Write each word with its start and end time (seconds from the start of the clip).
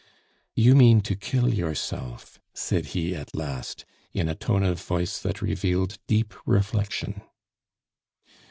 "You 0.55 0.73
mean 0.73 1.01
to 1.01 1.15
kill 1.15 1.53
yourself," 1.53 2.39
said 2.55 2.87
he 2.97 3.13
at 3.15 3.35
last, 3.35 3.85
in 4.13 4.27
a 4.27 4.33
tone 4.33 4.63
of 4.63 4.81
voice 4.81 5.19
that 5.19 5.43
revealed 5.43 5.99
deep 6.07 6.33
reflection. 6.47 7.21